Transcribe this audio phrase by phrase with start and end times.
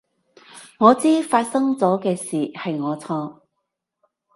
[0.79, 3.41] 我知發生咗嘅事係我錯